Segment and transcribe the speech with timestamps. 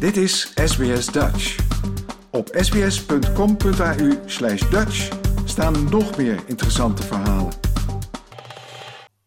[0.00, 1.56] Dit is SBS Dutch.
[2.30, 7.52] Op sbs.com.au slash Dutch staan nog meer interessante verhalen.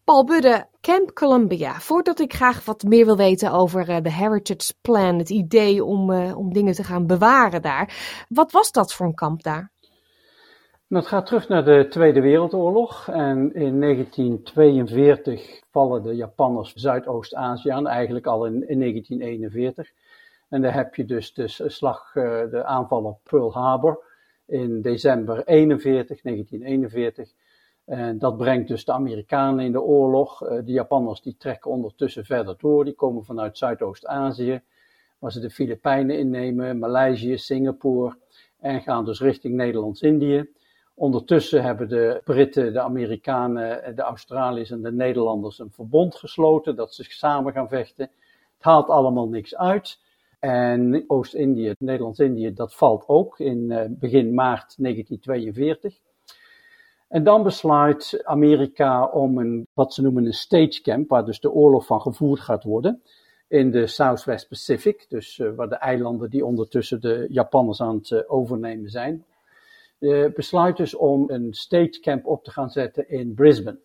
[0.04, 1.72] Paul Budde, Camp Columbia.
[1.72, 6.10] Voordat ik graag wat meer wil weten over eh, de Heritage Plan, het idee om,
[6.10, 7.94] uh, om dingen te gaan bewaren daar.
[8.28, 9.70] Wat was dat voor een kamp daar?
[10.88, 13.08] Het gaat terug naar de Tweede Wereldoorlog.
[13.08, 19.90] En in 1942 vallen de Japanners Zuidoost-Azië aan, eigenlijk al in, in 1941.
[20.50, 24.04] En dan heb je dus de slag, eh, de aanval op Pearl Harbor
[24.46, 27.32] in december 41, 1941.
[27.84, 30.42] En dat brengt dus de Amerikanen in de oorlog.
[30.42, 32.84] Eh, de Japanners die trekken ondertussen verder door.
[32.84, 34.62] Die komen vanuit Zuidoost-Azië,
[35.18, 38.16] waar ze de Filipijnen innemen, Maleisië, Singapore.
[38.58, 40.50] En gaan dus richting Nederlands-Indië.
[40.94, 46.94] Ondertussen hebben de Britten, de Amerikanen, de Australiërs en de Nederlanders een verbond gesloten dat
[46.94, 48.10] ze samen gaan vechten.
[48.54, 49.98] Het haalt allemaal niks uit.
[50.40, 55.98] En Oost-Indië, Nederlands-Indië, dat valt ook in uh, begin maart 1942.
[57.08, 61.50] En dan besluit Amerika om een, wat ze noemen een stage camp, waar dus de
[61.50, 63.02] oorlog van gevoerd gaat worden,
[63.48, 68.10] in de Southwest Pacific, dus uh, waar de eilanden die ondertussen de Japanners aan het
[68.10, 69.24] uh, overnemen zijn,
[70.34, 73.78] besluit dus om een stage camp op te gaan zetten in Brisbane.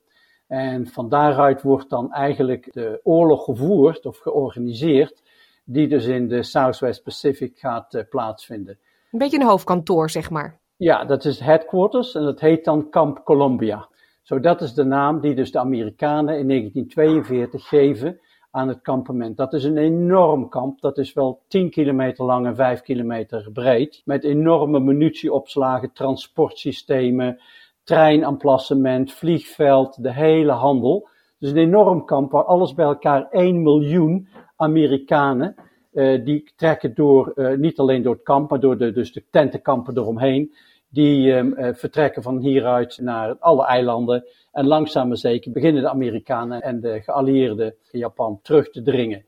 [0.48, 5.24] En van daaruit wordt dan eigenlijk de oorlog gevoerd of georganiseerd
[5.66, 8.78] die dus in de Southwest Pacific gaat uh, plaatsvinden.
[9.12, 10.60] Een beetje een hoofdkantoor, zeg maar.
[10.78, 13.88] Ja, dat is headquarters en dat heet dan Camp Columbia.
[14.22, 18.20] Zo, dat is de naam die dus de Amerikanen in 1942 geven
[18.52, 19.38] aan het kampement.
[19.38, 20.82] Dat is een enorm kamp.
[20.82, 24.02] Dat is wel 10 kilometer lang en 5 kilometer breed.
[24.06, 27.40] Met enorme munitieopslagen, transportsystemen,
[27.84, 31.08] treinamplacement, vliegveld, de hele handel.
[31.40, 35.56] Dus een enorm kamp waar alles bij elkaar 1 miljoen Amerikanen,
[35.94, 39.24] uh, die trekken door, uh, niet alleen door het kamp, maar door de, dus de
[39.32, 40.54] tentenkampen eromheen.
[40.90, 44.26] Die uh, vertrekken van hieruit naar alle eilanden.
[44.52, 49.26] En langzaam maar zeker beginnen de Amerikanen en de geallieerden Japan terug te dringen.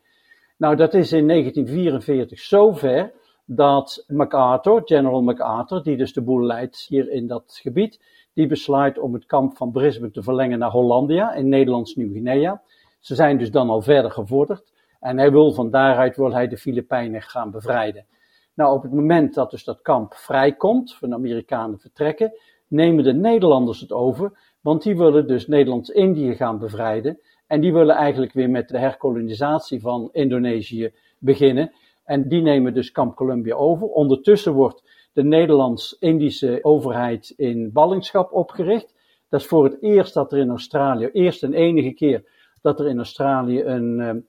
[0.58, 3.12] Nou, dat is in 1944 zover
[3.46, 8.00] dat MacArthur, General MacArthur, die dus de boel leidt hier in dat gebied,
[8.34, 12.62] die besluit om het kamp van Brisbane te verlengen naar Hollandia in Nederlands Nieuw-Guinea.
[13.00, 14.74] Ze zijn dus dan al verder gevorderd.
[15.00, 18.06] En hij wil van daaruit wil hij de Filipijnen gaan bevrijden.
[18.54, 22.34] Nou, op het moment dat dus dat kamp vrijkomt, van de Amerikanen vertrekken,
[22.68, 27.20] nemen de Nederlanders het over, want die willen dus Nederlands-Indië gaan bevrijden.
[27.48, 31.72] En die willen eigenlijk weer met de herkolonisatie van Indonesië beginnen.
[32.04, 33.88] En die nemen dus kamp Columbia over.
[33.88, 38.96] Ondertussen wordt de Nederlands-Indische overheid in ballingschap opgericht.
[39.30, 42.24] Dat is voor het eerst dat er in Australië, eerst en enige keer
[42.62, 44.20] dat er in Australië een ehm,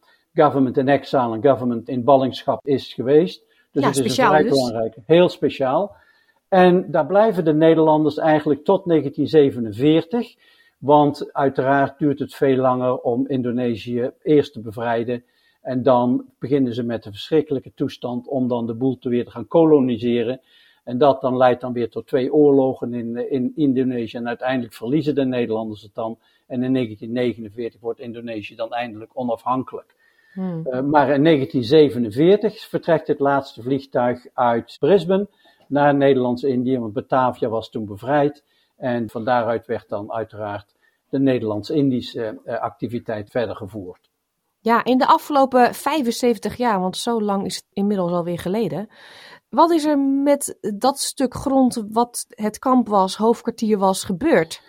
[0.42, 3.42] government in exile en government in ballingschap is geweest.
[3.72, 4.50] Dus ja, het is een vrij dus.
[4.50, 5.96] belangrijke, heel speciaal.
[6.48, 10.34] En daar blijven de Nederlanders eigenlijk tot 1947,
[10.78, 15.24] want uiteraard duurt het veel langer om Indonesië eerst te bevrijden.
[15.60, 19.30] En dan beginnen ze met de verschrikkelijke toestand om dan de boel te weer te
[19.30, 20.40] gaan koloniseren.
[20.84, 24.16] En dat dan leidt dan weer tot twee oorlogen in, in Indonesië.
[24.16, 26.18] En uiteindelijk verliezen de Nederlanders het dan.
[26.46, 29.94] En in 1949 wordt Indonesië dan eindelijk onafhankelijk.
[30.32, 30.62] Hmm.
[30.66, 35.28] Uh, maar in 1947 vertrekt het laatste vliegtuig uit Brisbane
[35.68, 38.44] naar Nederlands-Indië, want Batavia was toen bevrijd.
[38.76, 40.74] En van daaruit werd dan uiteraard
[41.08, 44.10] de Nederlands-Indische uh, activiteit verder gevoerd.
[44.60, 48.88] Ja, in de afgelopen 75 jaar, want zo lang is het inmiddels alweer geleden.
[49.48, 54.62] Wat is er met dat stuk grond wat het kamp was, hoofdkwartier was, gebeurd?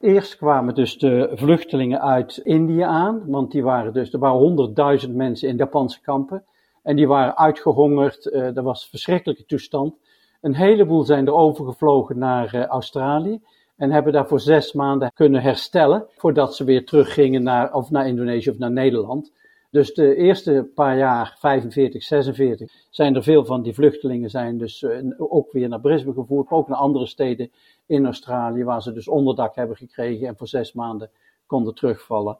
[0.00, 5.14] Eerst kwamen dus de vluchtelingen uit Indië aan, want die waren dus, er waren honderdduizend
[5.14, 6.44] mensen in Japanse kampen.
[6.82, 9.94] En die waren uitgehongerd, uh, er was een verschrikkelijke toestand.
[10.40, 13.40] Een heleboel zijn er overgevlogen naar uh, Australië
[13.76, 18.06] en hebben daar voor zes maanden kunnen herstellen, voordat ze weer teruggingen naar, of naar
[18.06, 19.32] Indonesië of naar Nederland.
[19.70, 24.82] Dus de eerste paar jaar, 45, 46, zijn er veel van die vluchtelingen zijn dus
[24.82, 27.50] uh, ook weer naar Brisbane gevoerd, maar ook naar andere steden
[27.86, 31.10] in Australië, waar ze dus onderdak hebben gekregen en voor zes maanden
[31.46, 32.38] konden terugvallen.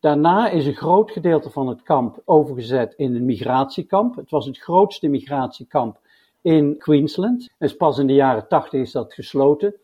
[0.00, 4.16] Daarna is een groot gedeelte van het kamp overgezet in een migratiekamp.
[4.16, 5.98] Het was het grootste migratiekamp
[6.42, 7.50] in Queensland.
[7.58, 9.74] En pas in de jaren 80 is dat gesloten.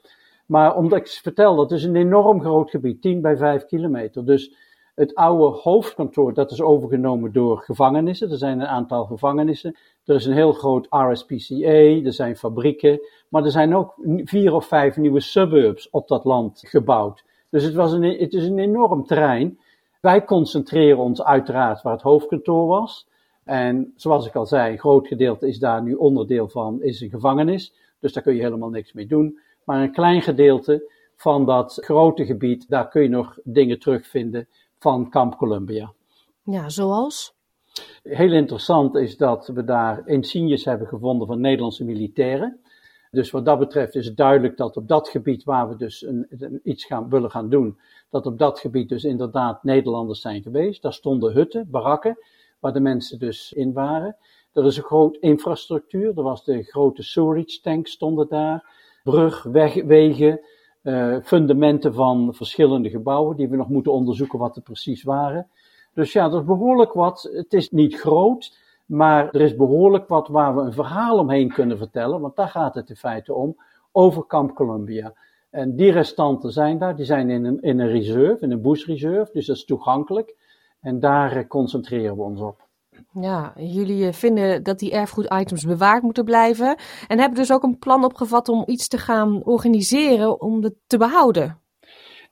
[0.46, 4.24] Maar omdat ik vertel, dat is een enorm groot gebied, 10 bij 5 kilometer.
[4.24, 4.54] Dus
[4.94, 8.30] het oude hoofdkantoor, dat is overgenomen door gevangenissen.
[8.30, 9.76] Er zijn een aantal gevangenissen.
[10.04, 13.00] Er is een heel groot RSPCA, er zijn fabrieken.
[13.28, 13.94] Maar er zijn ook
[14.24, 17.24] vier of vijf nieuwe suburbs op dat land gebouwd.
[17.50, 19.58] Dus het, was een, het is een enorm terrein.
[20.00, 23.08] Wij concentreren ons uiteraard waar het hoofdkantoor was.
[23.44, 27.10] En zoals ik al zei, een groot gedeelte is daar nu onderdeel van, is een
[27.10, 27.74] gevangenis.
[28.00, 29.38] Dus daar kun je helemaal niks mee doen.
[29.64, 34.48] Maar een klein gedeelte van dat grote gebied, daar kun je nog dingen terugvinden
[34.84, 35.92] van Camp Columbia.
[36.42, 37.34] Ja, zoals?
[38.02, 42.60] Heel interessant is dat we daar insignes hebben gevonden van Nederlandse militairen.
[43.10, 46.60] Dus wat dat betreft is het duidelijk dat op dat gebied waar we dus een,
[46.62, 47.78] iets gaan, willen gaan doen,
[48.10, 50.82] dat op dat gebied dus inderdaad Nederlanders zijn geweest.
[50.82, 52.18] Daar stonden hutten, barakken,
[52.60, 54.16] waar de mensen dus in waren.
[54.52, 58.64] Er is een groot infrastructuur, er was de grote sewerage tank stonden daar,
[59.02, 60.40] brug, weg, wegen,
[60.84, 65.48] uh, fundamenten van verschillende gebouwen die we nog moeten onderzoeken wat het precies waren.
[65.94, 67.30] Dus ja, er is behoorlijk wat.
[67.32, 71.78] Het is niet groot, maar er is behoorlijk wat waar we een verhaal omheen kunnen
[71.78, 73.56] vertellen, want daar gaat het in feite om,
[73.92, 75.14] over Camp Columbia.
[75.50, 78.86] En die restanten zijn daar, die zijn in een, in een reserve, in een bush
[78.86, 80.36] reserve, dus dat is toegankelijk.
[80.80, 82.66] En daar eh, concentreren we ons op.
[83.20, 86.76] Ja, jullie eh, vinden dat die erfgoeditems bewaard moeten blijven.
[87.08, 90.98] En hebben dus ook een plan opgevat om iets te gaan organiseren om het te
[90.98, 91.58] behouden.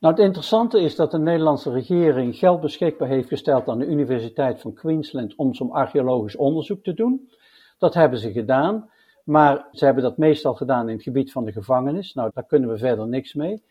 [0.00, 4.61] Nou, het interessante is dat de Nederlandse regering geld beschikbaar heeft gesteld aan de Universiteit
[4.61, 7.31] van Queensland om zo'n archeologisch onderzoek te doen.
[7.79, 8.91] Dat hebben ze gedaan,
[9.25, 12.14] maar ze hebben dat meestal gedaan in het gebied van de gevangenis.
[12.14, 13.62] Nou, daar kunnen we verder niks mee.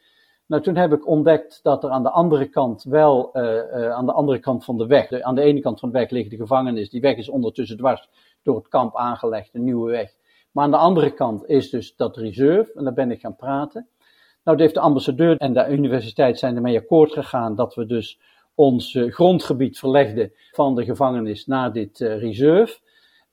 [0.51, 4.05] Nou, toen heb ik ontdekt dat er aan de andere kant wel, uh, uh, aan
[4.05, 6.35] de andere kant van de weg, aan de ene kant van de weg ligt de
[6.35, 6.89] gevangenis.
[6.89, 8.09] Die weg is ondertussen dwars
[8.43, 10.11] door het kamp aangelegd, een nieuwe weg.
[10.51, 13.87] Maar aan de andere kant is dus dat reserve, en daar ben ik gaan praten.
[14.43, 18.19] Nou, heeft de ambassadeur en de universiteit zijn ermee akkoord gegaan dat we dus
[18.55, 22.79] ons uh, grondgebied verlegden van de gevangenis naar dit reserve.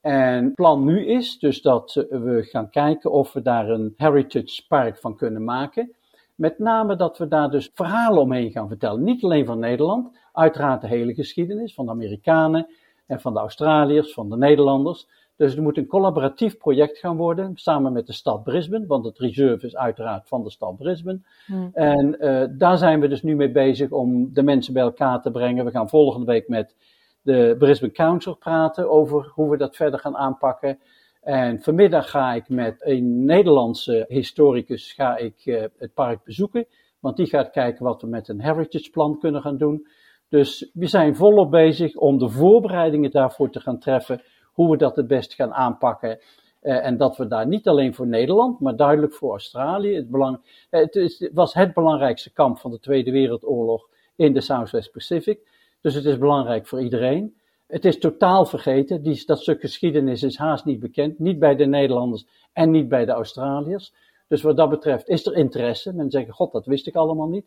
[0.00, 4.66] En het plan nu is dus dat we gaan kijken of we daar een heritage
[4.68, 5.96] park van kunnen maken.
[6.38, 9.02] Met name dat we daar dus verhalen omheen gaan vertellen.
[9.02, 12.66] Niet alleen van Nederland, uiteraard de hele geschiedenis van de Amerikanen
[13.06, 15.08] en van de Australiërs, van de Nederlanders.
[15.36, 19.18] Dus het moet een collaboratief project gaan worden, samen met de stad Brisbane, want het
[19.18, 21.20] reserve is uiteraard van de stad Brisbane.
[21.46, 21.70] Hmm.
[21.72, 25.30] En uh, daar zijn we dus nu mee bezig om de mensen bij elkaar te
[25.30, 25.64] brengen.
[25.64, 26.76] We gaan volgende week met
[27.22, 30.78] de Brisbane Council praten over hoe we dat verder gaan aanpakken.
[31.22, 36.66] En vanmiddag ga ik met een Nederlandse historicus ga ik, uh, het park bezoeken.
[37.00, 39.86] Want die gaat kijken wat we met een heritage plan kunnen gaan doen.
[40.28, 44.22] Dus we zijn volop bezig om de voorbereidingen daarvoor te gaan treffen.
[44.52, 46.18] Hoe we dat het best gaan aanpakken.
[46.62, 49.94] Uh, en dat we daar niet alleen voor Nederland, maar duidelijk voor Australië.
[49.94, 54.32] Het, belang, uh, het, is, het was het belangrijkste kamp van de Tweede Wereldoorlog in
[54.32, 55.40] de Southwest Pacific.
[55.80, 57.37] Dus het is belangrijk voor iedereen.
[57.68, 59.02] Het is totaal vergeten.
[59.02, 61.18] Die, dat stuk geschiedenis is haast niet bekend.
[61.18, 63.94] Niet bij de Nederlanders en niet bij de Australiërs.
[64.28, 65.94] Dus wat dat betreft is er interesse.
[65.94, 67.46] Men zegt, god, dat wist ik allemaal niet.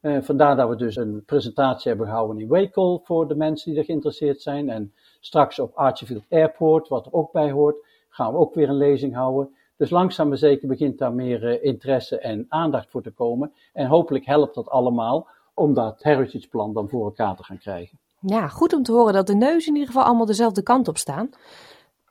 [0.00, 3.78] Uh, vandaar dat we dus een presentatie hebben gehouden in Waco voor de mensen die
[3.78, 4.68] er geïnteresseerd zijn.
[4.68, 7.76] En straks op Archfield Airport, wat er ook bij hoort,
[8.08, 9.56] gaan we ook weer een lezing houden.
[9.76, 13.52] Dus langzaam maar zeker begint daar meer uh, interesse en aandacht voor te komen.
[13.72, 17.98] En hopelijk helpt dat allemaal om dat heritage plan dan voor elkaar te gaan krijgen.
[18.20, 20.98] Ja, goed om te horen dat de neus in ieder geval allemaal dezelfde kant op
[20.98, 21.30] staan.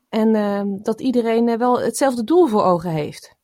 [0.09, 3.36] En uh, dat iedereen uh, wel hetzelfde doel voor ogen heeft.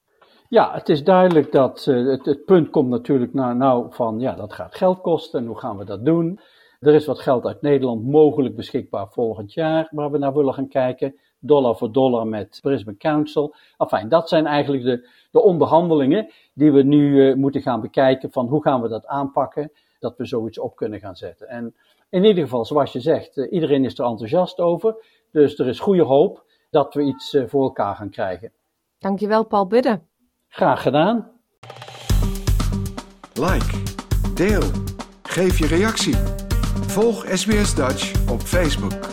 [0.49, 4.53] Ja, het is duidelijk dat uh, het, punt komt natuurlijk naar nou van ja, dat
[4.53, 6.39] gaat geld kosten en hoe gaan we dat doen?
[6.79, 10.67] Er is wat geld uit Nederland mogelijk beschikbaar volgend jaar waar we naar willen gaan
[10.67, 11.15] kijken.
[11.39, 13.55] Dollar voor dollar met Brisbane Council.
[13.77, 18.61] Enfin, dat zijn eigenlijk de, de onderhandelingen die we nu moeten gaan bekijken van hoe
[18.61, 21.47] gaan we dat aanpakken, dat we zoiets op kunnen gaan zetten.
[21.47, 21.75] En
[22.13, 24.95] in ieder geval, zoals je zegt, uh, iedereen is er enthousiast over.
[25.31, 28.51] Dus er is goede hoop dat we iets uh, voor elkaar gaan krijgen.
[28.99, 29.99] Dankjewel, Paul Budde.
[30.47, 31.31] Graag gedaan.
[33.33, 33.83] Like,
[34.35, 34.63] deel,
[35.23, 36.15] geef je reactie.
[36.87, 39.12] Volg SBS Dutch op Facebook.